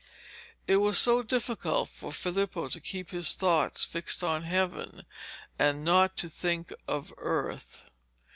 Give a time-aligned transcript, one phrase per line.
[0.65, 5.05] It was so difficult for Filippo to keep his thoughts fixed on heaven,
[5.59, 7.91] and not to think of earth.